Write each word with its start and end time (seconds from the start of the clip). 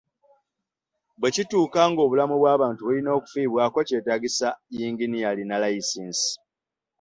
Bwe 1.19 1.29
kituuka 1.35 1.81
nga 1.89 2.01
obulamu 2.05 2.35
bw'abantu 2.37 2.81
bulina 2.83 3.09
okufiibwako, 3.17 3.79
kyetaagisa 3.89 4.47
yinginiya 4.75 5.27
alina 5.31 5.55
layisinsi. 5.61 6.29